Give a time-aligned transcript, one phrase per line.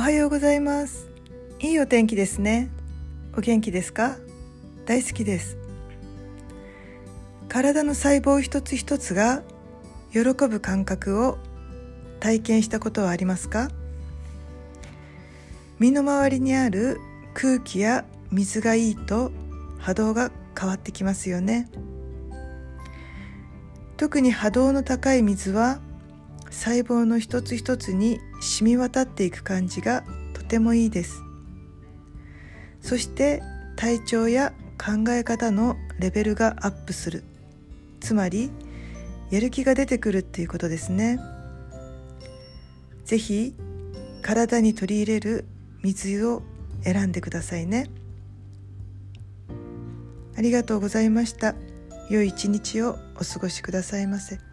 [0.00, 1.10] おはようございます。
[1.58, 2.70] いいお天気ですね。
[3.36, 4.16] お元気ですか？
[4.86, 5.58] 大好きです。
[7.50, 9.42] 体の細胞一つ一つが
[10.10, 11.36] 喜ぶ感覚を
[12.18, 13.68] 体験したことはありますか？
[15.78, 16.98] 身の回りにある
[17.34, 19.30] 空気や水がいいと
[19.80, 21.70] 波動が変わってきますよね。
[23.98, 25.78] 特に波動の高い水は
[26.50, 30.04] 細胞の一つ一つに染み渡っていく感じが
[30.34, 31.22] とてもいいです。
[32.80, 33.42] そして
[33.76, 37.22] 体調や考え方のレベルがアップする。
[38.00, 38.50] つまり
[39.30, 41.18] やる気が出てくるっていうことですね。
[43.04, 43.54] 是非
[44.22, 45.44] 体に取り入れる
[45.82, 46.42] 水を
[46.82, 47.90] 選んでくださいね。
[50.36, 51.54] ありがとうございました。
[52.08, 54.49] 良い一日をお過ごしくださいませ。